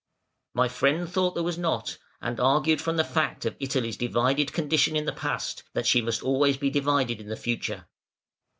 [0.55, 4.95] My friend thought there was not, and argued from the fact of Italy's divided condition
[4.95, 7.85] in the past, that she must always be divided in the future.